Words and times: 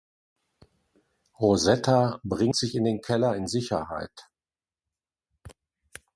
Rosetta 1.39 2.19
bringt 2.23 2.55
sich 2.57 2.73
in 2.73 2.85
den 2.85 3.01
Keller 3.01 3.35
in 3.35 3.45
Sicherheit. 3.47 4.31